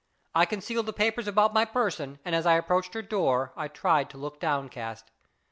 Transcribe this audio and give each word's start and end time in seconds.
I 0.33 0.45
concealed 0.47 0.87
the 0.87 0.93
papers 0.93 1.27
about 1.27 1.53
my 1.53 1.63
person, 1.63 2.17
and 2.25 2.33
as 2.33 2.47
I 2.47 2.55
approached 2.55 2.95
her 2.95 3.03
door 3.03 3.53
I 3.55 3.67
tried 3.67 4.09
to 4.09 4.17
look 4.17 4.39
downcast. 4.39 5.11